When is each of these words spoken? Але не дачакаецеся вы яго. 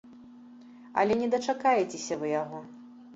Але 1.01 1.17
не 1.19 1.27
дачакаецеся 1.33 2.17
вы 2.23 2.31
яго. 2.41 2.63